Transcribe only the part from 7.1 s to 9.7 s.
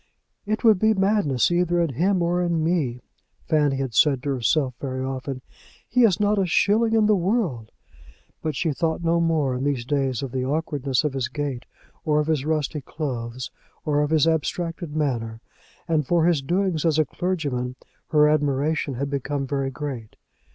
world." But she thought no more in